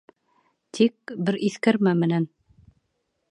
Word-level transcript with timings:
Тик 0.77 1.13
бер 1.27 1.37
иҫкәрмә 1.49 1.95
менән. 2.05 2.27